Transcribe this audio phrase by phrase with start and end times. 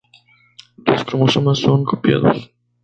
[0.83, 2.49] Los cromosomas son copiados.